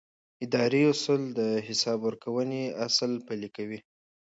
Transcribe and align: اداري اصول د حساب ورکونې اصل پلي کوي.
اداري 0.45 0.81
اصول 0.93 1.21
د 1.39 1.41
حساب 1.67 1.99
ورکونې 2.07 2.63
اصل 2.87 3.11
پلي 3.27 3.49
کوي. 3.55 3.79